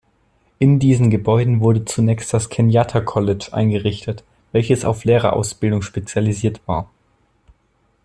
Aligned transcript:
In 0.57 0.79
diesen 0.79 1.11
Gebäuden 1.11 1.59
wurde 1.59 1.85
zunächst 1.85 2.33
das 2.33 2.49
"Kenyatta 2.49 3.01
College" 3.01 3.49
eingerichtet, 3.51 4.23
welches 4.51 4.83
auf 4.83 5.03
Lehrerausbildung 5.05 5.83
spezialisiert 5.83 6.59
war. 6.67 6.89